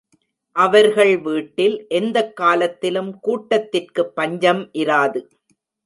[0.55, 5.21] அவர்கள் வீட்டில் எந்தக் காலத்திலும் கூட்டத்திற்குப் பஞ்சம் இராது.